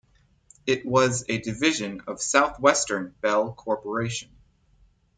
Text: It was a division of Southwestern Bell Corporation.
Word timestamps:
It 0.65 0.83
was 0.83 1.25
a 1.29 1.39
division 1.39 2.01
of 2.07 2.19
Southwestern 2.23 3.13
Bell 3.21 3.53
Corporation. 3.53 4.31